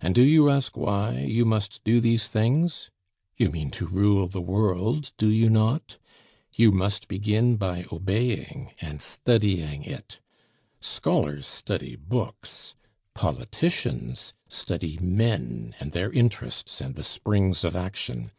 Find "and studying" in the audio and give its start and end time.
8.80-9.84